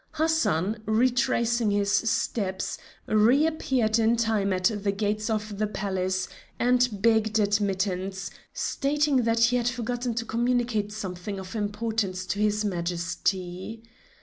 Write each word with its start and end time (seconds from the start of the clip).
Hassan, 0.13 0.81
retracing 0.87 1.69
his 1.69 1.91
steps, 1.91 2.79
reappeared 3.05 3.99
in 3.99 4.15
time 4.15 4.51
at 4.51 4.71
the 4.81 4.91
gates 4.91 5.29
of 5.29 5.59
the 5.59 5.67
Palace 5.67 6.27
and 6.57 6.89
begged 7.03 7.37
admittance, 7.37 8.31
stating 8.51 9.17
that 9.17 9.39
he 9.43 9.57
had 9.57 9.67
forgotten 9.67 10.15
to 10.15 10.25
communicate 10.25 10.91
something 10.91 11.37
of 11.39 11.55
importance 11.55 12.25
to 12.25 12.39
his 12.39 12.65
Majesty. 12.65 13.83